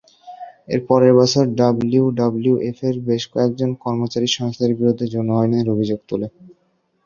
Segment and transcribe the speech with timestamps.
[0.67, 6.27] এর পরের বছর ডাব্লিউডাব্লিউএফ-এর বেশ কয়েকজন কর্মচারী সংস্থাটির বিরুদ্ধে যৌন হয়রানির অভিযোগ তোলে।